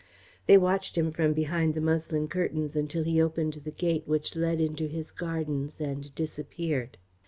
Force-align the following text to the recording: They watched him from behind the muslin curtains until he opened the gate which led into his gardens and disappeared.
They 0.47 0.57
watched 0.57 0.97
him 0.97 1.11
from 1.11 1.33
behind 1.33 1.75
the 1.75 1.79
muslin 1.79 2.27
curtains 2.27 2.75
until 2.75 3.03
he 3.03 3.21
opened 3.21 3.53
the 3.63 3.69
gate 3.69 4.07
which 4.07 4.35
led 4.35 4.59
into 4.59 4.87
his 4.87 5.11
gardens 5.11 5.79
and 5.79 6.15
disappeared. 6.15 6.97